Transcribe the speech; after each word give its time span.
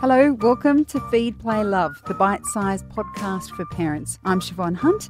Hello, 0.00 0.32
welcome 0.34 0.84
to 0.84 1.00
Feed, 1.10 1.40
Play, 1.40 1.64
Love, 1.64 2.00
the 2.06 2.14
bite 2.14 2.46
sized 2.46 2.88
podcast 2.88 3.50
for 3.56 3.64
parents. 3.64 4.20
I'm 4.24 4.38
Siobhan 4.38 4.76
Hunt. 4.76 5.08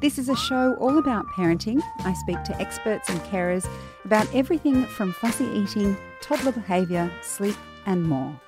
This 0.00 0.16
is 0.16 0.30
a 0.30 0.34
show 0.34 0.76
all 0.76 0.96
about 0.96 1.26
parenting. 1.26 1.82
I 1.98 2.14
speak 2.14 2.42
to 2.44 2.58
experts 2.58 3.10
and 3.10 3.20
carers 3.20 3.68
about 4.06 4.34
everything 4.34 4.86
from 4.86 5.12
fussy 5.12 5.44
eating, 5.44 5.94
toddler 6.22 6.52
behaviour, 6.52 7.12
sleep, 7.20 7.54
and 7.84 8.02
more. 8.02 8.40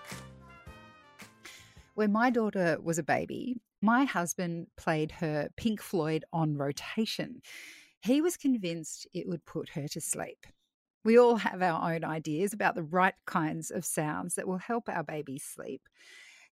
When 1.92 2.10
my 2.10 2.30
daughter 2.30 2.78
was 2.82 2.98
a 2.98 3.02
baby, 3.02 3.56
my 3.82 4.04
husband 4.04 4.68
played 4.78 5.12
her 5.12 5.50
Pink 5.58 5.82
Floyd 5.82 6.24
on 6.32 6.56
rotation. 6.56 7.42
He 8.00 8.22
was 8.22 8.38
convinced 8.38 9.06
it 9.12 9.28
would 9.28 9.44
put 9.44 9.68
her 9.74 9.88
to 9.88 10.00
sleep. 10.00 10.46
We 11.04 11.18
all 11.18 11.36
have 11.36 11.62
our 11.62 11.92
own 11.92 12.04
ideas 12.04 12.52
about 12.52 12.74
the 12.74 12.84
right 12.84 13.14
kinds 13.26 13.70
of 13.70 13.84
sounds 13.84 14.36
that 14.36 14.46
will 14.46 14.58
help 14.58 14.88
our 14.88 15.02
babies 15.02 15.44
sleep. 15.44 15.82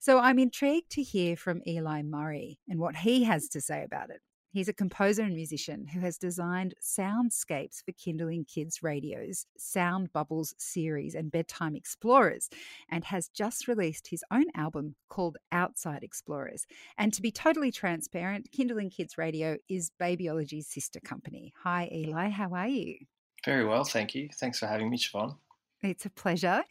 So 0.01 0.19
I'm 0.19 0.39
intrigued 0.39 0.91
to 0.93 1.03
hear 1.03 1.37
from 1.37 1.63
Eli 1.67 2.03
Murray 2.03 2.59
and 2.69 2.81
what 2.81 2.97
he 2.97 3.25
has 3.25 3.49
to 3.51 3.61
say 3.61 3.85
about 3.85 4.11
it. 4.11 4.21
He's 4.53 4.69
a 4.69 4.73
composer 4.73 5.23
and 5.23 5.35
musician 5.37 5.87
who 5.87 6.01
has 6.01 6.19
designed 6.19 6.75
soundscapes 6.83 7.85
for 7.85 7.93
Kinderling 7.93 8.49
Kids 8.49 8.83
Radio's 8.83 9.47
Sound 9.57 10.13
Bubbles 10.13 10.55
series 10.59 11.15
and 11.15 11.31
Bedtime 11.31 11.77
Explorers, 11.77 12.49
and 12.89 13.05
has 13.05 13.29
just 13.29 13.69
released 13.69 14.09
his 14.09 14.25
own 14.33 14.47
album 14.57 14.97
called 15.09 15.37
Outside 15.53 16.03
Explorers. 16.03 16.67
And 16.99 17.13
to 17.13 17.23
be 17.23 17.31
totally 17.31 17.71
transparent, 17.71 18.51
Kinderling 18.51 18.91
Kids 18.91 19.17
Radio 19.17 19.59
is 19.69 19.93
Babyology's 20.01 20.67
sister 20.67 20.99
company. 20.99 21.53
Hi, 21.63 21.89
Eli. 21.93 22.31
How 22.31 22.53
are 22.53 22.67
you? 22.67 22.97
Very 23.45 23.65
well, 23.65 23.85
thank 23.85 24.15
you. 24.15 24.29
Thanks 24.39 24.59
for 24.59 24.67
having 24.67 24.91
me, 24.91 24.99
Siobhan. 24.99 25.37
It's 25.83 26.05
a 26.05 26.11
pleasure. 26.11 26.63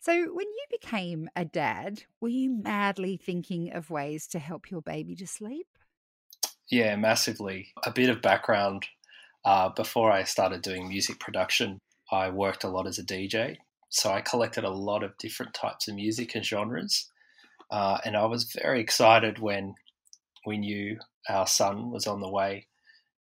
So, 0.00 0.12
when 0.12 0.46
you 0.46 0.64
became 0.70 1.30
a 1.34 1.46
dad, 1.46 2.02
were 2.20 2.28
you 2.28 2.50
madly 2.62 3.16
thinking 3.16 3.72
of 3.72 3.90
ways 3.90 4.26
to 4.28 4.38
help 4.38 4.70
your 4.70 4.82
baby 4.82 5.16
to 5.16 5.26
sleep? 5.26 5.66
Yeah, 6.68 6.94
massively. 6.96 7.68
A 7.84 7.90
bit 7.90 8.10
of 8.10 8.20
background 8.20 8.86
uh, 9.44 9.70
before 9.70 10.12
I 10.12 10.24
started 10.24 10.60
doing 10.60 10.88
music 10.88 11.18
production, 11.18 11.78
I 12.12 12.28
worked 12.28 12.64
a 12.64 12.68
lot 12.68 12.86
as 12.86 12.98
a 12.98 13.04
DJ. 13.04 13.56
So, 13.88 14.12
I 14.12 14.20
collected 14.20 14.64
a 14.64 14.70
lot 14.70 15.02
of 15.02 15.16
different 15.16 15.54
types 15.54 15.88
of 15.88 15.94
music 15.94 16.34
and 16.34 16.44
genres. 16.44 17.10
Uh, 17.70 17.98
and 18.04 18.14
I 18.14 18.26
was 18.26 18.44
very 18.44 18.80
excited 18.80 19.38
when 19.38 19.74
we 20.44 20.58
knew 20.58 20.98
our 21.28 21.46
son 21.46 21.90
was 21.90 22.06
on 22.06 22.20
the 22.20 22.28
way 22.28 22.66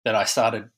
that 0.04 0.14
I 0.14 0.24
started 0.24 0.70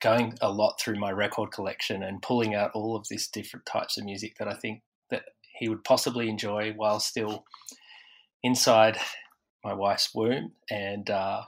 going 0.00 0.36
a 0.40 0.50
lot 0.50 0.80
through 0.80 0.98
my 0.98 1.10
record 1.10 1.50
collection 1.50 2.02
and 2.02 2.22
pulling 2.22 2.54
out 2.54 2.70
all 2.74 2.96
of 2.96 3.06
these 3.08 3.28
different 3.28 3.66
types 3.66 3.98
of 3.98 4.04
music 4.04 4.36
that 4.38 4.48
I 4.48 4.54
think 4.54 4.82
that 5.10 5.22
he 5.58 5.68
would 5.68 5.84
possibly 5.84 6.28
enjoy 6.28 6.72
while 6.72 7.00
still 7.00 7.44
inside 8.42 8.98
my 9.64 9.74
wife's 9.74 10.14
womb. 10.14 10.52
And 10.70 11.10
uh, 11.10 11.42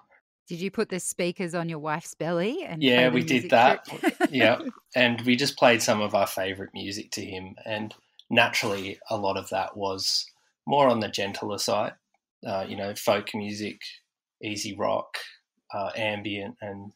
did 0.49 0.61
you 0.61 0.71
put 0.71 0.89
the 0.89 0.99
speakers 0.99 1.55
on 1.55 1.69
your 1.69 1.79
wife's 1.79 2.15
belly? 2.15 2.65
And 2.65 2.83
yeah, 2.83 3.09
we 3.09 3.23
did 3.23 3.51
that. 3.51 3.87
yeah, 4.31 4.59
and 4.97 5.21
we 5.23 5.37
just 5.37 5.57
played 5.57 5.81
some 5.81 6.01
of 6.01 6.15
our 6.15 6.27
favorite 6.27 6.71
music 6.75 7.13
to 7.13 7.25
him, 7.25 7.55
and 7.65 7.95
naturally, 8.31 8.99
a 9.11 9.17
lot 9.17 9.37
of 9.37 9.49
that 9.51 9.77
was 9.77 10.27
more 10.67 10.89
on 10.89 10.99
the 10.99 11.09
gentler 11.09 11.59
side. 11.59 11.93
Uh, 12.45 12.65
you 12.67 12.77
know, 12.77 12.95
folk 12.97 13.33
music, 13.33 13.81
easy 14.43 14.75
rock, 14.75 15.19
uh, 15.73 15.91
ambient, 15.95 16.57
and 16.61 16.93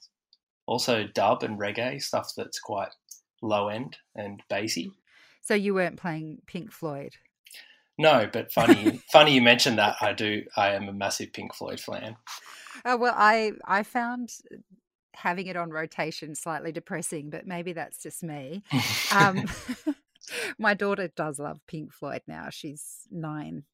also 0.67 1.07
dub 1.15 1.43
and 1.43 1.59
reggae 1.59 2.03
stuff 2.03 2.33
that's 2.37 2.59
quite 2.59 2.91
low 3.43 3.69
end 3.69 3.99
and 4.15 4.43
bassy. 4.49 4.93
So 5.43 5.55
you 5.55 5.75
weren't 5.75 5.99
playing 5.99 6.39
Pink 6.47 6.73
Floyd. 6.73 7.15
No, 7.99 8.29
but 8.33 8.53
funny, 8.53 9.03
funny 9.13 9.35
you 9.35 9.43
mentioned 9.43 9.79
that. 9.79 9.97
I 10.01 10.13
do. 10.13 10.43
I 10.57 10.71
am 10.71 10.89
a 10.89 10.93
massive 10.93 11.33
Pink 11.33 11.55
Floyd 11.55 11.81
fan. 11.81 12.17
Oh, 12.85 12.97
well, 12.97 13.15
I 13.17 13.53
I 13.65 13.83
found 13.83 14.31
having 15.15 15.47
it 15.47 15.57
on 15.57 15.71
rotation 15.71 16.35
slightly 16.35 16.73
depressing, 16.73 17.31
but 17.31 17.47
maybe 17.47 17.73
that's 17.73 18.03
just 18.03 18.23
me. 18.23 18.63
Um, 19.13 19.45
my 20.59 20.75
daughter 20.75 21.09
does 21.15 21.39
love 21.39 21.61
Pink 21.69 21.93
Floyd 21.93 22.23
now. 22.27 22.49
She's 22.51 23.07
nine, 23.11 23.65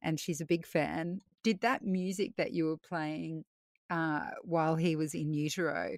and 0.00 0.18
she's 0.18 0.40
a 0.40 0.46
big 0.46 0.64
fan. 0.64 1.20
Did 1.42 1.60
that 1.60 1.84
music 1.84 2.36
that 2.36 2.52
you 2.52 2.66
were 2.66 2.78
playing 2.78 3.44
uh, 3.90 4.30
while 4.42 4.76
he 4.76 4.96
was 4.96 5.14
in 5.14 5.32
utero. 5.32 5.96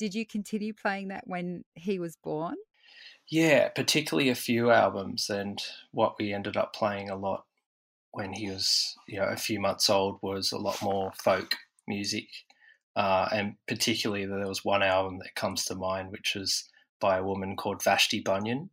Did 0.00 0.14
you 0.14 0.24
continue 0.24 0.72
playing 0.72 1.08
that 1.08 1.26
when 1.26 1.66
he 1.74 1.98
was 1.98 2.16
born? 2.16 2.56
Yeah, 3.28 3.68
particularly 3.68 4.30
a 4.30 4.34
few 4.34 4.70
albums, 4.70 5.28
and 5.28 5.62
what 5.90 6.14
we 6.18 6.32
ended 6.32 6.56
up 6.56 6.72
playing 6.72 7.10
a 7.10 7.16
lot 7.16 7.44
when 8.12 8.32
he 8.32 8.48
was, 8.48 8.96
you 9.06 9.20
know, 9.20 9.26
a 9.26 9.36
few 9.36 9.60
months 9.60 9.90
old 9.90 10.18
was 10.22 10.52
a 10.52 10.58
lot 10.58 10.80
more 10.80 11.12
folk 11.22 11.54
music, 11.86 12.28
uh, 12.96 13.28
and 13.30 13.56
particularly 13.68 14.24
there 14.24 14.48
was 14.48 14.64
one 14.64 14.82
album 14.82 15.18
that 15.18 15.34
comes 15.34 15.66
to 15.66 15.74
mind, 15.74 16.10
which 16.12 16.34
is 16.34 16.70
by 16.98 17.18
a 17.18 17.22
woman 17.24 17.54
called 17.54 17.84
Vashti 17.84 18.22
Bunyan. 18.22 18.70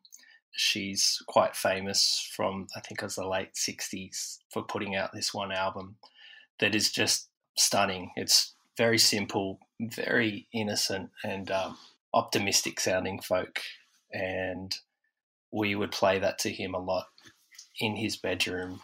She's 0.51 1.21
quite 1.27 1.57
famous 1.57 2.25
from 2.33 2.67
I 2.73 2.79
think 2.79 3.01
it 3.01 3.05
was 3.05 3.15
the 3.15 3.27
late 3.27 3.55
'60s 3.55 4.39
for 4.49 4.63
putting 4.63 4.95
out 4.95 5.11
this 5.13 5.33
one 5.33 5.51
album 5.51 5.97
that 6.59 6.73
is 6.73 6.89
just 6.89 7.27
stunning. 7.57 8.11
It's 8.15 8.53
very 8.77 8.97
simple, 8.97 9.59
very 9.79 10.47
innocent, 10.53 11.11
and 11.23 11.49
um, 11.51 11.77
optimistic 12.13 12.79
sounding 12.79 13.21
folk. 13.21 13.59
And 14.11 14.73
we 15.51 15.75
would 15.75 15.91
play 15.91 16.19
that 16.19 16.39
to 16.39 16.51
him 16.51 16.73
a 16.73 16.79
lot 16.79 17.05
in 17.79 17.95
his 17.95 18.17
bedroom. 18.17 18.81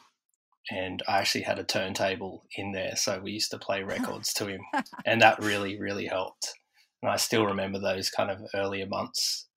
And 0.71 1.03
I 1.07 1.19
actually 1.19 1.43
had 1.43 1.59
a 1.59 1.63
turntable 1.63 2.45
in 2.55 2.71
there, 2.71 2.95
so 2.95 3.19
we 3.19 3.31
used 3.31 3.51
to 3.51 3.57
play 3.57 3.83
records 3.83 4.33
to 4.35 4.47
him, 4.47 4.61
and 5.05 5.21
that 5.21 5.43
really, 5.43 5.79
really 5.79 6.07
helped. 6.07 6.53
And 7.01 7.11
I 7.11 7.17
still 7.17 7.45
remember 7.45 7.79
those 7.79 8.09
kind 8.09 8.31
of 8.31 8.39
earlier 8.55 8.85
months 8.85 9.47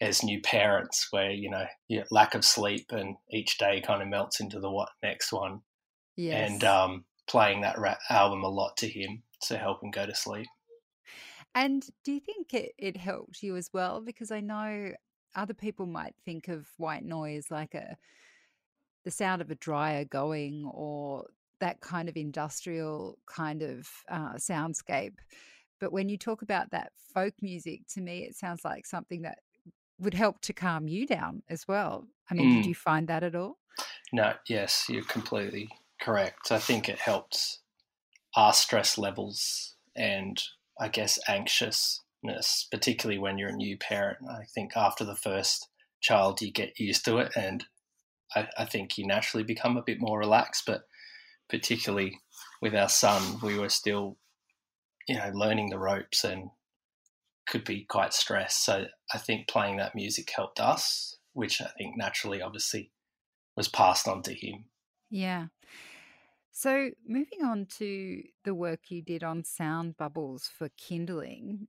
as 0.00 0.22
new 0.22 0.40
parents, 0.40 1.08
where 1.10 1.30
you 1.30 1.50
know, 1.50 1.66
lack 2.10 2.34
of 2.34 2.44
sleep, 2.44 2.86
and 2.90 3.16
each 3.30 3.56
day 3.58 3.80
kind 3.80 4.02
of 4.02 4.08
melts 4.08 4.40
into 4.40 4.58
the 4.58 4.70
what 4.70 4.88
next 5.02 5.32
one. 5.32 5.60
Yes. 6.16 6.50
And 6.50 6.64
um, 6.64 7.04
playing 7.28 7.60
that 7.60 7.78
rap 7.78 8.00
album 8.10 8.42
a 8.42 8.48
lot 8.48 8.76
to 8.78 8.88
him 8.88 9.22
to 9.42 9.56
help 9.56 9.82
him 9.82 9.92
go 9.92 10.06
to 10.06 10.14
sleep. 10.14 10.48
And 11.54 11.84
do 12.04 12.12
you 12.12 12.20
think 12.20 12.54
it, 12.54 12.72
it 12.78 12.96
helped 12.96 13.42
you 13.42 13.56
as 13.56 13.70
well? 13.72 14.00
Because 14.00 14.30
I 14.30 14.40
know 14.40 14.92
other 15.34 15.54
people 15.54 15.86
might 15.86 16.14
think 16.24 16.48
of 16.48 16.66
white 16.76 17.04
noise 17.04 17.46
like 17.50 17.74
a 17.74 17.96
the 19.04 19.10
sound 19.10 19.40
of 19.40 19.50
a 19.50 19.54
dryer 19.54 20.04
going 20.04 20.68
or 20.74 21.24
that 21.60 21.80
kind 21.80 22.08
of 22.08 22.16
industrial 22.16 23.18
kind 23.26 23.62
of 23.62 23.88
uh, 24.10 24.34
soundscape. 24.34 25.14
But 25.80 25.92
when 25.92 26.08
you 26.08 26.18
talk 26.18 26.42
about 26.42 26.70
that 26.70 26.92
folk 27.14 27.34
music, 27.40 27.82
to 27.94 28.00
me, 28.00 28.24
it 28.24 28.36
sounds 28.36 28.64
like 28.64 28.86
something 28.86 29.22
that 29.22 29.38
would 29.98 30.14
help 30.14 30.40
to 30.42 30.52
calm 30.52 30.88
you 30.88 31.06
down 31.06 31.42
as 31.48 31.66
well. 31.66 32.06
I 32.30 32.34
mean, 32.34 32.50
mm. 32.50 32.56
did 32.56 32.66
you 32.66 32.74
find 32.74 33.08
that 33.08 33.22
at 33.22 33.34
all? 33.34 33.58
No, 34.12 34.34
yes, 34.48 34.86
you're 34.88 35.04
completely 35.04 35.68
correct. 36.00 36.50
I 36.52 36.58
think 36.58 36.88
it 36.88 36.98
helped 36.98 37.58
our 38.36 38.52
stress 38.52 38.98
levels 38.98 39.74
and 39.96 40.42
I 40.80 40.88
guess 40.88 41.18
anxiousness, 41.28 42.68
particularly 42.70 43.18
when 43.18 43.38
you're 43.38 43.50
a 43.50 43.56
new 43.56 43.76
parent. 43.76 44.18
I 44.28 44.44
think 44.54 44.76
after 44.76 45.04
the 45.04 45.16
first 45.16 45.68
child, 46.00 46.40
you 46.40 46.52
get 46.52 46.78
used 46.78 47.04
to 47.06 47.18
it, 47.18 47.32
and 47.36 47.64
I, 48.34 48.48
I 48.56 48.64
think 48.64 48.96
you 48.96 49.06
naturally 49.06 49.44
become 49.44 49.76
a 49.76 49.82
bit 49.82 50.00
more 50.00 50.18
relaxed. 50.18 50.64
But 50.66 50.82
particularly 51.48 52.20
with 52.60 52.74
our 52.74 52.88
son, 52.88 53.38
we 53.42 53.58
were 53.58 53.68
still, 53.68 54.18
you 55.08 55.16
know, 55.16 55.30
learning 55.34 55.70
the 55.70 55.78
ropes 55.78 56.24
and 56.24 56.50
could 57.48 57.64
be 57.64 57.84
quite 57.84 58.12
stressed. 58.12 58.64
So 58.64 58.86
I 59.12 59.18
think 59.18 59.48
playing 59.48 59.78
that 59.78 59.94
music 59.94 60.30
helped 60.34 60.60
us, 60.60 61.16
which 61.32 61.60
I 61.60 61.70
think 61.78 61.96
naturally, 61.96 62.42
obviously, 62.42 62.90
was 63.56 63.68
passed 63.68 64.06
on 64.06 64.22
to 64.22 64.34
him. 64.34 64.66
Yeah. 65.10 65.46
So, 66.60 66.90
moving 67.06 67.44
on 67.44 67.66
to 67.78 68.20
the 68.42 68.52
work 68.52 68.90
you 68.90 69.00
did 69.00 69.22
on 69.22 69.44
sound 69.44 69.96
bubbles 69.96 70.50
for 70.52 70.68
kinderling, 70.70 71.68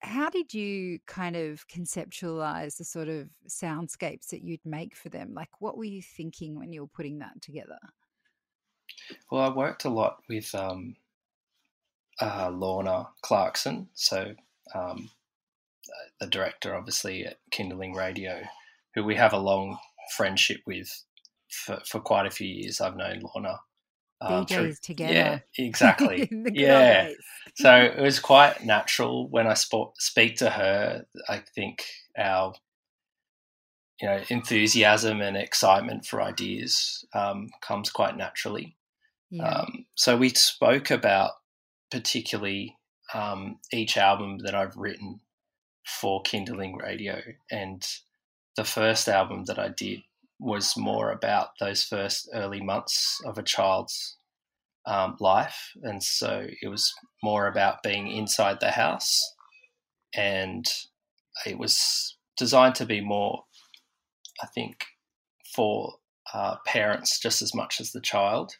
how 0.00 0.28
did 0.28 0.52
you 0.52 0.98
kind 1.06 1.36
of 1.36 1.68
conceptualize 1.68 2.76
the 2.76 2.84
sort 2.84 3.06
of 3.06 3.28
soundscapes 3.48 4.30
that 4.30 4.42
you'd 4.42 4.66
make 4.66 4.96
for 4.96 5.08
them? 5.08 5.34
Like, 5.34 5.60
what 5.60 5.78
were 5.78 5.84
you 5.84 6.02
thinking 6.02 6.58
when 6.58 6.72
you 6.72 6.80
were 6.80 6.88
putting 6.88 7.20
that 7.20 7.40
together? 7.42 7.78
Well, 9.30 9.42
I 9.42 9.54
worked 9.54 9.84
a 9.84 9.88
lot 9.88 10.16
with 10.28 10.52
um, 10.52 10.96
uh, 12.20 12.50
Lorna 12.50 13.10
Clarkson, 13.22 13.88
so 13.94 14.34
um, 14.74 15.10
the 16.18 16.26
director, 16.26 16.74
obviously, 16.74 17.24
at 17.24 17.36
Kinderling 17.52 17.94
Radio, 17.94 18.42
who 18.96 19.04
we 19.04 19.14
have 19.14 19.32
a 19.32 19.38
long 19.38 19.78
friendship 20.16 20.60
with 20.66 21.04
for, 21.48 21.78
for 21.86 22.00
quite 22.00 22.26
a 22.26 22.32
few 22.32 22.48
years. 22.48 22.80
I've 22.80 22.96
known 22.96 23.20
Lorna 23.20 23.60
um, 24.20 24.46
DJs 24.46 24.80
together. 24.80 25.12
Yeah, 25.12 25.38
exactly. 25.58 26.28
yeah. 26.52 27.10
so 27.54 27.74
it 27.74 28.00
was 28.00 28.18
quite 28.20 28.64
natural 28.64 29.28
when 29.28 29.46
I 29.46 29.54
sp- 29.54 29.96
speak 29.98 30.36
to 30.36 30.50
her. 30.50 31.04
I 31.28 31.42
think 31.54 31.84
our 32.18 32.54
you 34.00 34.08
know 34.08 34.20
enthusiasm 34.28 35.20
and 35.20 35.36
excitement 35.36 36.06
for 36.06 36.22
ideas 36.22 37.04
um, 37.14 37.50
comes 37.60 37.90
quite 37.90 38.16
naturally. 38.16 38.76
Yeah. 39.30 39.48
Um, 39.48 39.86
so 39.94 40.16
we 40.16 40.30
spoke 40.30 40.90
about 40.90 41.32
particularly 41.90 42.76
um, 43.12 43.58
each 43.72 43.96
album 43.96 44.38
that 44.44 44.54
I've 44.54 44.76
written 44.76 45.20
for 45.86 46.22
Kinderling 46.22 46.80
Radio, 46.80 47.20
and 47.50 47.86
the 48.56 48.64
first 48.64 49.08
album 49.08 49.44
that 49.46 49.58
I 49.58 49.68
did 49.68 50.02
was 50.38 50.76
more 50.76 51.10
about 51.10 51.50
those 51.60 51.84
first 51.84 52.28
early 52.34 52.60
months 52.60 53.20
of 53.24 53.38
a 53.38 53.42
child's 53.42 54.16
um, 54.86 55.16
life, 55.20 55.72
and 55.82 56.02
so 56.02 56.46
it 56.60 56.68
was 56.68 56.92
more 57.22 57.46
about 57.46 57.82
being 57.82 58.08
inside 58.08 58.60
the 58.60 58.72
house, 58.72 59.22
and 60.14 60.66
it 61.46 61.58
was 61.58 62.16
designed 62.36 62.74
to 62.76 62.86
be 62.86 63.00
more, 63.00 63.44
I 64.42 64.46
think, 64.46 64.84
for 65.54 65.94
uh, 66.32 66.56
parents 66.66 67.18
just 67.18 67.42
as 67.42 67.54
much 67.54 67.80
as 67.80 67.92
the 67.92 68.00
child. 68.00 68.56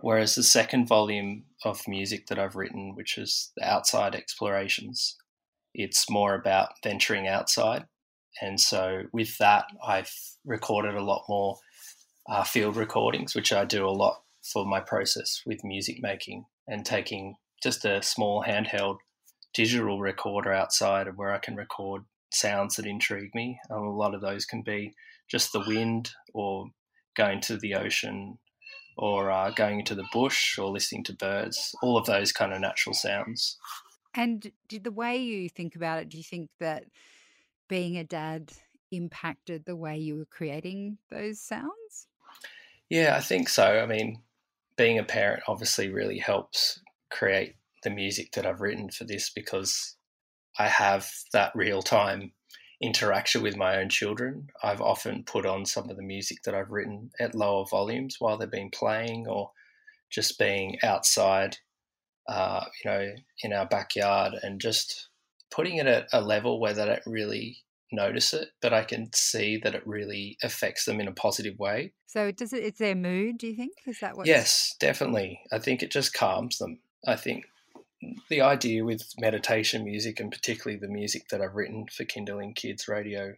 Whereas 0.00 0.34
the 0.34 0.42
second 0.42 0.86
volume 0.86 1.44
of 1.64 1.86
music 1.86 2.26
that 2.28 2.38
I've 2.38 2.56
written, 2.56 2.94
which 2.94 3.18
is 3.18 3.52
the 3.56 3.68
Outside 3.68 4.14
Explorations, 4.14 5.16
it's 5.74 6.08
more 6.08 6.34
about 6.34 6.72
venturing 6.82 7.28
outside. 7.28 7.84
And 8.40 8.60
so 8.60 9.02
with 9.12 9.36
that, 9.38 9.66
I've 9.86 10.12
recorded 10.44 10.94
a 10.94 11.04
lot 11.04 11.24
more 11.28 11.58
uh, 12.28 12.44
field 12.44 12.76
recordings, 12.76 13.34
which 13.34 13.52
I 13.52 13.64
do 13.64 13.86
a 13.86 13.90
lot 13.90 14.22
for 14.42 14.64
my 14.64 14.80
process 14.80 15.42
with 15.46 15.64
music 15.64 15.98
making 16.00 16.46
and 16.66 16.84
taking 16.84 17.36
just 17.62 17.84
a 17.84 18.02
small 18.02 18.44
handheld 18.46 18.98
digital 19.54 20.00
recorder 20.00 20.52
outside 20.52 21.06
of 21.06 21.16
where 21.16 21.32
I 21.32 21.38
can 21.38 21.56
record 21.56 22.02
sounds 22.32 22.76
that 22.76 22.86
intrigue 22.86 23.34
me. 23.34 23.60
Um, 23.70 23.82
a 23.82 23.96
lot 23.96 24.14
of 24.14 24.20
those 24.20 24.44
can 24.44 24.62
be 24.62 24.94
just 25.28 25.52
the 25.52 25.64
wind 25.66 26.10
or 26.32 26.66
going 27.16 27.40
to 27.42 27.56
the 27.56 27.74
ocean 27.74 28.38
or 28.96 29.30
uh, 29.30 29.50
going 29.50 29.80
into 29.80 29.94
the 29.94 30.06
bush 30.12 30.58
or 30.58 30.70
listening 30.70 31.04
to 31.04 31.14
birds, 31.14 31.74
all 31.82 31.96
of 31.96 32.06
those 32.06 32.32
kind 32.32 32.52
of 32.52 32.60
natural 32.60 32.94
sounds. 32.94 33.58
And 34.14 34.52
did 34.68 34.84
the 34.84 34.90
way 34.90 35.16
you 35.16 35.48
think 35.48 35.74
about 35.74 35.98
it, 36.00 36.08
do 36.08 36.18
you 36.18 36.22
think 36.22 36.50
that 36.60 36.84
being 37.72 37.96
a 37.96 38.04
dad 38.04 38.52
impacted 38.90 39.64
the 39.64 39.74
way 39.74 39.96
you 39.96 40.14
were 40.14 40.26
creating 40.26 40.98
those 41.10 41.40
sounds? 41.40 42.06
Yeah, 42.90 43.16
I 43.16 43.20
think 43.20 43.48
so. 43.48 43.80
I 43.80 43.86
mean, 43.86 44.20
being 44.76 44.98
a 44.98 45.04
parent 45.04 45.44
obviously 45.48 45.88
really 45.88 46.18
helps 46.18 46.82
create 47.10 47.54
the 47.82 47.88
music 47.88 48.32
that 48.32 48.44
I've 48.44 48.60
written 48.60 48.90
for 48.90 49.04
this 49.04 49.30
because 49.30 49.96
I 50.58 50.68
have 50.68 51.10
that 51.32 51.52
real 51.54 51.80
time 51.80 52.32
interaction 52.82 53.42
with 53.42 53.56
my 53.56 53.78
own 53.78 53.88
children. 53.88 54.48
I've 54.62 54.82
often 54.82 55.24
put 55.24 55.46
on 55.46 55.64
some 55.64 55.88
of 55.88 55.96
the 55.96 56.02
music 56.02 56.42
that 56.44 56.54
I've 56.54 56.70
written 56.70 57.10
at 57.18 57.34
lower 57.34 57.64
volumes 57.64 58.16
while 58.18 58.36
they've 58.36 58.50
been 58.50 58.68
playing 58.68 59.26
or 59.26 59.50
just 60.10 60.38
being 60.38 60.76
outside, 60.82 61.56
uh, 62.28 62.66
you 62.84 62.90
know, 62.90 63.14
in 63.42 63.54
our 63.54 63.66
backyard 63.66 64.34
and 64.42 64.60
just 64.60 65.08
putting 65.52 65.76
it 65.76 65.86
at 65.86 66.08
a 66.12 66.20
level 66.20 66.60
where 66.60 66.72
they 66.72 66.84
don't 66.84 67.06
really 67.06 67.58
notice 67.92 68.32
it, 68.32 68.48
but 68.60 68.72
I 68.72 68.84
can 68.84 69.10
see 69.14 69.58
that 69.62 69.74
it 69.74 69.86
really 69.86 70.38
affects 70.42 70.84
them 70.84 71.00
in 71.00 71.08
a 71.08 71.12
positive 71.12 71.58
way. 71.58 71.92
So 72.06 72.30
does 72.32 72.52
it, 72.52 72.64
it's 72.64 72.78
their 72.78 72.94
mood, 72.94 73.38
do 73.38 73.46
you 73.46 73.54
think? 73.54 73.72
Is 73.86 74.00
that 74.00 74.16
what? 74.16 74.26
Yes, 74.26 74.74
definitely. 74.80 75.40
I 75.52 75.58
think 75.58 75.82
it 75.82 75.92
just 75.92 76.14
calms 76.14 76.58
them. 76.58 76.80
I 77.06 77.16
think 77.16 77.44
the 78.28 78.40
idea 78.40 78.84
with 78.84 79.02
meditation 79.18 79.84
music 79.84 80.18
and 80.18 80.30
particularly 80.30 80.78
the 80.80 80.88
music 80.88 81.28
that 81.30 81.40
I've 81.40 81.54
written 81.54 81.86
for 81.94 82.04
Kinderling 82.04 82.56
Kids 82.56 82.88
Radio 82.88 83.34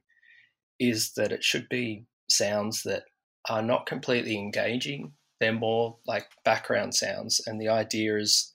is 0.81 1.12
that 1.14 1.32
it 1.32 1.44
should 1.44 1.69
be 1.69 2.06
sounds 2.31 2.82
that 2.84 3.05
are 3.49 3.62
not 3.62 3.87
completely 3.87 4.38
engaging. 4.38 5.12
They're 5.40 5.52
more 5.52 5.99
like 6.06 6.26
background 6.44 6.94
sounds, 6.94 7.40
and 7.46 7.60
the 7.60 7.69
idea 7.69 8.17
is 8.17 8.52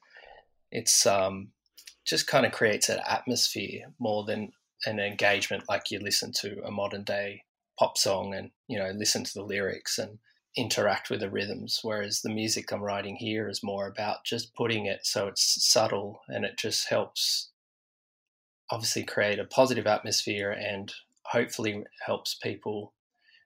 it's 0.71 1.05
um, 1.05 1.49
just 2.09 2.27
kind 2.27 2.45
of 2.45 2.51
creates 2.51 2.89
an 2.89 2.99
atmosphere 3.07 3.93
more 3.99 4.25
than 4.25 4.51
an 4.85 4.99
engagement 4.99 5.63
like 5.69 5.91
you 5.91 5.99
listen 5.99 6.31
to 6.31 6.61
a 6.63 6.71
modern 6.71 7.03
day 7.03 7.43
pop 7.77 7.97
song 7.97 8.33
and 8.33 8.51
you 8.67 8.77
know 8.77 8.91
listen 8.95 9.23
to 9.23 9.33
the 9.33 9.43
lyrics 9.43 9.97
and 9.97 10.19
interact 10.57 11.09
with 11.09 11.19
the 11.19 11.29
rhythms, 11.29 11.79
whereas 11.83 12.21
the 12.21 12.29
music 12.29 12.71
I'm 12.71 12.81
writing 12.81 13.15
here 13.15 13.47
is 13.47 13.63
more 13.63 13.87
about 13.87 14.25
just 14.25 14.55
putting 14.55 14.87
it 14.87 15.05
so 15.05 15.27
it's 15.27 15.65
subtle 15.65 16.21
and 16.27 16.43
it 16.43 16.57
just 16.57 16.89
helps 16.89 17.51
obviously 18.71 19.03
create 19.03 19.39
a 19.39 19.45
positive 19.45 19.87
atmosphere 19.87 20.51
and 20.51 20.93
hopefully 21.25 21.83
helps 22.05 22.35
people 22.35 22.93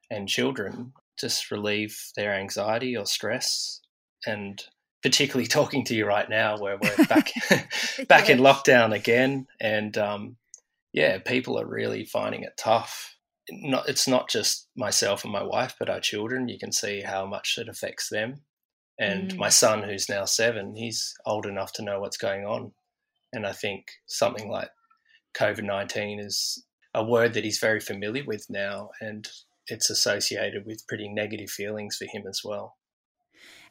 and 0.09 0.27
children 0.27 0.93
just 1.19 1.51
relieve 1.51 2.11
their 2.15 2.33
anxiety 2.33 2.97
or 2.97 3.05
stress. 3.05 3.81
And 4.25 4.63
particularly 5.03 5.47
talking 5.47 5.83
to 5.83 5.93
you 5.93 6.05
right 6.05 6.29
now 6.29 6.57
where 6.57 6.77
we're 6.81 7.05
back 7.07 7.31
back 8.07 8.29
in 8.29 8.39
lockdown 8.39 8.95
again 8.95 9.45
and 9.59 9.97
um, 9.97 10.37
yeah 10.93 11.17
people 11.19 11.59
are 11.59 11.67
really 11.67 12.05
finding 12.05 12.43
it 12.43 12.53
tough 12.57 13.13
not 13.51 13.89
it's 13.89 14.07
not 14.07 14.29
just 14.29 14.67
myself 14.75 15.23
and 15.23 15.33
my 15.33 15.43
wife, 15.43 15.75
but 15.77 15.89
our 15.89 15.99
children. 15.99 16.47
You 16.47 16.57
can 16.57 16.71
see 16.71 17.01
how 17.01 17.25
much 17.25 17.57
it 17.57 17.67
affects 17.67 18.09
them. 18.09 18.41
And 18.99 19.31
mm. 19.31 19.37
my 19.37 19.49
son, 19.49 19.83
who's 19.83 20.09
now 20.09 20.25
seven, 20.25 20.75
he's 20.75 21.13
old 21.25 21.45
enough 21.45 21.73
to 21.73 21.83
know 21.83 21.99
what's 21.99 22.17
going 22.17 22.45
on. 22.45 22.71
And 23.31 23.45
I 23.45 23.51
think 23.51 23.87
something 24.05 24.49
like 24.49 24.69
COVID 25.35 25.63
nineteen 25.63 26.19
is 26.19 26.63
a 26.93 27.03
word 27.03 27.33
that 27.33 27.43
he's 27.43 27.59
very 27.59 27.79
familiar 27.79 28.23
with 28.25 28.45
now, 28.49 28.89
and 29.01 29.27
it's 29.67 29.89
associated 29.89 30.65
with 30.65 30.87
pretty 30.87 31.09
negative 31.09 31.49
feelings 31.49 31.97
for 31.97 32.05
him 32.05 32.23
as 32.29 32.41
well. 32.43 32.77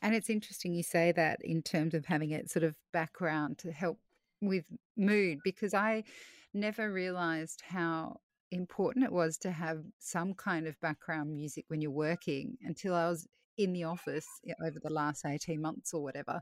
And 0.03 0.15
it's 0.15 0.29
interesting 0.29 0.75
you 0.75 0.83
say 0.83 1.13
that 1.13 1.39
in 1.43 1.63
terms 1.63 1.95
of 1.95 2.05
having 2.05 2.33
it 2.33 2.51
sort 2.51 2.65
of 2.65 2.75
background 2.93 3.59
to 3.59 3.73
help 3.73 3.99
with 4.41 4.65
mood, 4.97 5.39
because 5.45 5.73
I 5.73 6.05
never 6.53 6.93
realized 6.93 7.63
how 7.65 8.19
important 8.51 9.05
it 9.05 9.13
was 9.13 9.39
to 9.39 9.51
have 9.51 9.85
some 9.99 10.35
kind 10.35 10.67
of 10.67 10.79
background 10.81 11.33
music 11.33 11.65
when 11.69 11.81
you're 11.81 11.91
working 11.91 12.59
until 12.63 12.95
I 12.95 13.09
was 13.09 13.27
in 13.57 13.73
the 13.73 13.85
office 13.85 14.27
over 14.65 14.79
the 14.83 14.93
last 14.93 15.25
18 15.25 15.63
months 15.63 15.95
or 15.95 16.03
whatever. 16.03 16.41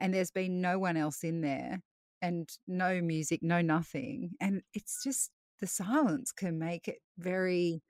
And 0.00 0.14
there's 0.14 0.30
been 0.30 0.60
no 0.60 0.78
one 0.78 0.96
else 0.96 1.24
in 1.24 1.40
there 1.40 1.80
and 2.22 2.48
no 2.68 3.02
music, 3.02 3.40
no 3.42 3.60
nothing. 3.60 4.30
And 4.40 4.62
it's 4.72 5.02
just 5.02 5.30
the 5.60 5.66
silence 5.66 6.32
can 6.32 6.58
make 6.58 6.88
it 6.88 6.98
very 7.18 7.82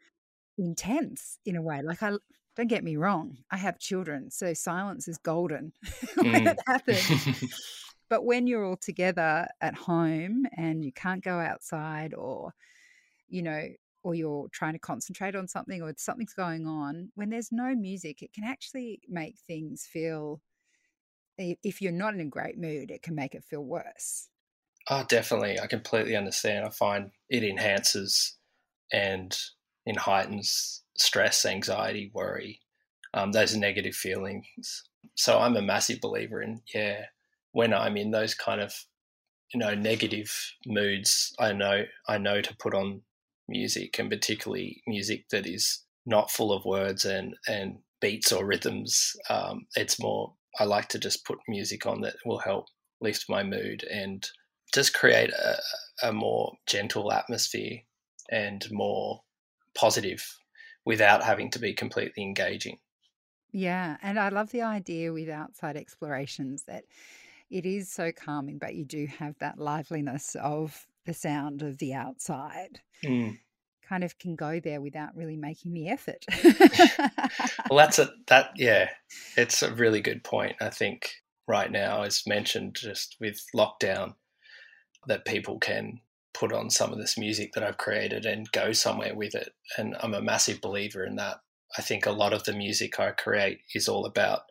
intense 0.58 1.38
in 1.44 1.56
a 1.56 1.62
way. 1.62 1.82
Like, 1.82 2.03
I 2.03 2.12
don't 2.56 2.69
get 2.69 2.84
me 2.84 2.96
wrong, 2.96 3.38
I 3.50 3.56
have 3.56 3.78
children, 3.78 4.31
so 4.31 4.52
silence 4.54 5.08
is 5.08 5.19
golden 5.19 5.72
when 6.17 6.44
mm. 6.44 6.53
it 6.53 6.58
happens. 6.67 7.44
but 8.08 8.24
when 8.24 8.46
you're 8.46 8.65
all 8.65 8.77
together 8.77 9.48
at 9.60 9.74
home 9.74 10.46
and 10.56 10.84
you 10.84 10.93
can't 10.93 11.24
go 11.24 11.38
outside 11.38 12.15
or 12.15 12.53
you 13.32 13.43
know, 13.43 13.67
or 14.05 14.15
you're 14.15 14.48
trying 14.53 14.74
to 14.74 14.79
concentrate 14.79 15.34
on 15.34 15.48
something 15.48 15.82
or 15.82 15.93
something's 15.96 16.34
going 16.34 16.67
on, 16.67 17.10
when 17.15 17.31
there's 17.31 17.50
no 17.50 17.74
music, 17.74 18.22
it 18.22 18.32
can 18.32 18.44
actually 18.44 19.00
make 19.08 19.38
things 19.46 19.88
feel, 19.91 20.41
if 21.38 21.81
you're 21.81 21.93
not 21.93 22.15
in 22.15 22.20
a 22.20 22.27
great 22.27 22.58
mood, 22.58 22.91
it 22.91 23.03
can 23.03 23.15
make 23.15 23.34
it 23.34 23.44
feel 23.44 23.65
worse. 23.65 24.29
Oh, 24.91 25.05
definitely. 25.08 25.58
I 25.58 25.67
completely 25.67 26.15
understand. 26.15 26.67
I 26.67 26.70
find 26.70 27.10
it 27.31 27.43
enhances 27.43 28.36
and 28.93 29.36
it 29.86 29.96
heightens 29.96 30.81
stress, 30.96 31.44
anxiety, 31.44 32.11
worry, 32.15 32.61
um, 33.15 33.32
those 33.32 33.56
negative 33.56 33.94
feelings. 33.94 34.46
So 35.15 35.39
I'm 35.39 35.56
a 35.56 35.63
massive 35.63 36.01
believer 36.01 36.43
in, 36.43 36.63
yeah, 36.75 37.06
when 37.53 37.75
I'm 37.75 37.96
in 37.96 38.11
those 38.11 38.34
kind 38.34 38.61
of, 38.61 38.75
you 39.53 39.61
know, 39.61 39.75
negative 39.75 40.34
moods, 40.67 41.34
I 41.39 41.53
know 41.53 41.84
I 42.08 42.19
know 42.19 42.41
to 42.41 42.56
put 42.56 42.75
on 42.75 43.03
music 43.49 43.99
and 43.99 44.08
particularly 44.08 44.82
music 44.87 45.29
that 45.31 45.46
is 45.46 45.82
not 46.06 46.31
full 46.31 46.53
of 46.53 46.65
words 46.65 47.05
and 47.05 47.34
and 47.46 47.79
beats 48.01 48.32
or 48.32 48.46
rhythms. 48.46 49.15
Um, 49.29 49.67
it's 49.77 50.01
more 50.01 50.32
I 50.58 50.65
like 50.65 50.89
to 50.89 50.99
just 50.99 51.25
put 51.25 51.39
music 51.49 51.87
on 51.87 52.01
that 52.03 52.17
will 52.25 52.39
help 52.39 52.67
lift 53.01 53.27
my 53.29 53.43
mood 53.43 53.84
and 53.84 54.27
just 54.72 54.94
create 54.94 55.31
a, 55.31 56.08
a 56.08 56.13
more 56.13 56.53
gentle 56.67 57.13
atmosphere 57.13 57.81
and 58.31 58.67
more 58.70 59.22
positive 59.75 60.25
without 60.84 61.22
having 61.22 61.51
to 61.53 61.58
be 61.58 61.72
completely 61.72 62.22
engaging. 62.22 62.79
Yeah, 63.53 63.98
and 64.03 64.19
I 64.19 64.31
love 64.31 64.51
the 64.51 64.62
idea 64.62 65.12
with 65.12 65.29
outside 65.29 65.77
explorations 65.77 66.65
that 66.65 66.84
it 67.51 67.67
is 67.67 67.91
so 67.91 68.10
calming, 68.12 68.58
but 68.58 68.74
you 68.74 68.84
do 68.84 69.06
have 69.06 69.39
that 69.39 69.58
liveliness 69.58 70.34
of 70.36 70.86
the 71.05 71.12
sound 71.12 71.62
of 71.62 71.79
the 71.79 71.93
outside. 71.93 72.81
Mm. 73.05 73.39
Kind 73.86 74.05
of 74.05 74.19
can 74.19 74.36
go 74.36 74.58
there 74.58 74.81
without 74.81 75.15
really 75.15 75.36
making 75.36 75.74
the 75.74 75.89
effort. 75.89 76.24
well, 77.69 77.77
that's 77.77 77.98
a 77.98 78.10
that 78.29 78.53
yeah, 78.56 78.89
it's 79.36 79.62
a 79.62 79.74
really 79.74 80.01
good 80.01 80.24
point. 80.24 80.56
I 80.60 80.70
think 80.70 81.12
right 81.46 81.70
now, 81.70 82.03
as 82.03 82.27
mentioned, 82.27 82.74
just 82.74 83.17
with 83.20 83.44
lockdown, 83.55 84.15
that 85.06 85.27
people 85.27 85.58
can 85.58 86.01
put 86.34 86.53
on 86.53 86.70
some 86.70 86.93
of 86.93 86.98
this 86.98 87.19
music 87.19 87.53
that 87.55 87.62
I've 87.62 87.79
created 87.79 88.24
and 88.24 88.51
go 88.53 88.72
somewhere 88.72 89.15
with 89.15 89.34
it. 89.34 89.51
And 89.77 89.96
I'm 90.01 90.15
a 90.15 90.22
massive 90.22 90.60
believer 90.60 91.05
in 91.05 91.17
that. 91.17 91.41
I 91.77 91.82
think 91.82 92.06
a 92.06 92.12
lot 92.12 92.32
of 92.32 92.44
the 92.44 92.53
music 92.53 92.98
I 92.98 93.10
create 93.10 93.60
is 93.74 93.89
all 93.89 94.05
about 94.06 94.43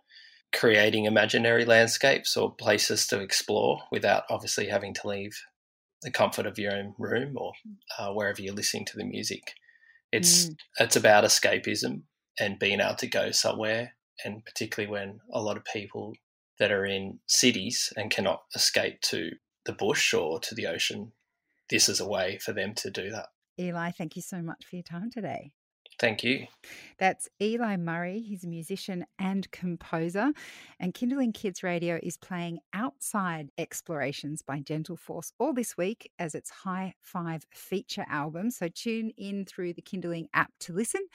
creating 0.54 1.06
imaginary 1.06 1.66
landscapes 1.66 2.36
or 2.36 2.54
places 2.56 3.08
to 3.08 3.20
explore 3.22 3.82
without 3.92 4.24
obviously 4.30 4.68
having 4.68 4.94
to 4.96 5.08
leave 5.08 5.32
the 6.02 6.12
comfort 6.12 6.46
of 6.46 6.58
your 6.58 6.74
own 6.74 6.94
room 6.98 7.36
or 7.38 7.54
uh, 7.98 8.12
wherever 8.12 8.42
you're 8.42 8.54
listening 8.54 8.86
to 8.86 8.98
the 8.98 9.06
music. 9.06 9.54
It's 10.12 10.48
mm. 10.48 10.56
it's 10.80 10.96
about 10.96 11.24
escapism 11.24 12.02
and 12.40 12.60
being 12.60 12.82
able 12.82 12.96
to 12.96 13.08
go 13.08 13.32
somewhere, 13.32 13.94
and 14.26 14.44
particularly 14.44 14.92
when 14.92 15.20
a 15.32 15.42
lot 15.42 15.58
of 15.58 15.64
people 15.66 16.14
that 16.60 16.72
are 16.72 16.86
in 16.86 17.20
cities 17.28 17.94
and 17.96 18.12
cannot 18.12 18.44
escape 18.56 19.02
to 19.02 19.32
the 19.66 19.74
bush 19.74 20.14
or 20.14 20.40
to 20.40 20.56
the 20.56 20.68
ocean, 20.68 21.12
this 21.72 21.90
is 21.90 22.00
a 22.00 22.08
way 22.08 22.38
for 22.38 22.54
them 22.54 22.76
to 22.76 22.92
do 22.92 23.10
that. 23.10 23.30
Eli, 23.60 23.90
thank 23.92 24.16
you 24.16 24.22
so 24.22 24.42
much 24.42 24.66
for 24.66 24.76
your 24.76 24.84
time 24.84 25.10
today. 25.10 25.52
Thank 26.00 26.24
you. 26.24 26.48
That's 26.98 27.30
Eli 27.40 27.78
Murray. 27.78 28.22
He's 28.22 28.44
a 28.44 28.48
musician 28.48 29.06
and 29.20 29.50
composer. 29.52 30.32
And 30.80 30.96
Kinderling 30.96 31.34
Kids 31.34 31.62
Radio 31.62 32.00
is 32.02 32.18
playing 32.18 32.58
Outside 32.74 33.52
Explorations 33.60 34.42
by 34.42 34.62
Gentleforce 34.62 35.32
all 35.38 35.54
this 35.54 35.78
week 35.78 36.10
as 36.18 36.34
its 36.34 36.50
High 36.50 36.96
Five 37.04 37.46
feature 37.54 38.06
album. 38.10 38.50
So 38.50 38.68
tune 38.68 39.12
in 39.16 39.46
through 39.46 39.74
the 39.74 39.84
Kinderling 39.84 40.26
app 40.34 40.52
to 40.62 40.74
listen. 40.74 41.06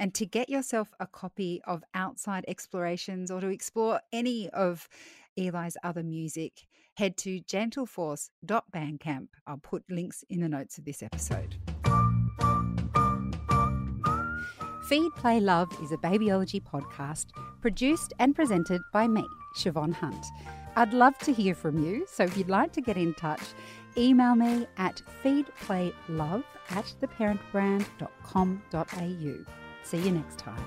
And 0.00 0.12
to 0.14 0.26
get 0.26 0.48
yourself 0.48 0.92
a 0.98 1.06
copy 1.06 1.62
of 1.64 1.84
Outside 1.94 2.44
Explorations 2.48 3.30
or 3.30 3.40
to 3.40 3.48
explore 3.48 4.00
any 4.12 4.50
of 4.50 4.88
Eli's 5.36 5.76
other 5.84 6.02
music, 6.02 6.66
head 6.96 7.16
to 7.18 7.40
gentleforce.bandcamp. 7.40 9.28
I'll 9.46 9.58
put 9.58 9.84
links 9.90 10.24
in 10.28 10.40
the 10.40 10.48
notes 10.48 10.78
of 10.78 10.84
this 10.84 11.02
episode. 11.02 11.56
Feed, 14.88 15.12
Play, 15.16 15.40
Love 15.40 15.70
is 15.82 15.92
a 15.92 15.96
babyology 15.96 16.62
podcast 16.62 17.26
produced 17.60 18.12
and 18.18 18.34
presented 18.34 18.80
by 18.92 19.06
me, 19.08 19.24
Siobhan 19.56 19.94
Hunt. 19.94 20.26
I'd 20.76 20.92
love 20.92 21.16
to 21.18 21.32
hear 21.32 21.54
from 21.54 21.82
you, 21.82 22.06
so 22.10 22.24
if 22.24 22.36
you'd 22.36 22.50
like 22.50 22.72
to 22.72 22.80
get 22.80 22.96
in 22.96 23.14
touch, 23.14 23.40
email 23.96 24.34
me 24.34 24.66
at 24.76 25.00
feedplaylove 25.22 26.42
at 26.70 26.94
theparentbrand.com.au. 27.00 29.44
See 29.84 29.98
you 29.98 30.10
next 30.10 30.38
time. 30.38 30.64